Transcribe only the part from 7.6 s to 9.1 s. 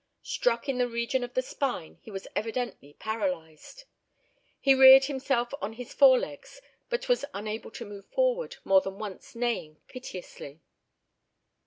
to move forward, more than